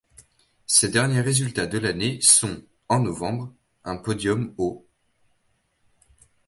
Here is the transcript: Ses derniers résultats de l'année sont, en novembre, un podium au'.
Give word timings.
Ses 0.65 0.89
derniers 0.89 1.21
résultats 1.21 1.67
de 1.67 1.77
l'année 1.77 2.17
sont, 2.21 2.63
en 2.89 3.01
novembre, 3.03 3.53
un 3.83 3.97
podium 3.97 4.51
au'. 4.57 4.87